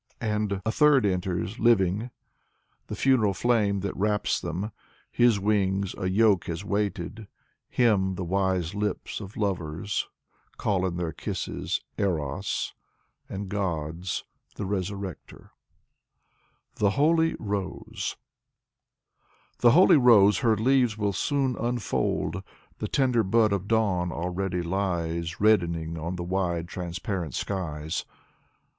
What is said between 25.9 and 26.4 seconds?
on the